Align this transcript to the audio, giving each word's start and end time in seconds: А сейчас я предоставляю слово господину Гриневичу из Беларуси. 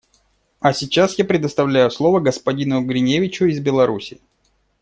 А 0.59 0.73
сейчас 0.73 1.13
я 1.19 1.25
предоставляю 1.25 1.91
слово 1.91 2.19
господину 2.21 2.81
Гриневичу 2.83 3.45
из 3.45 3.59
Беларуси. 3.59 4.19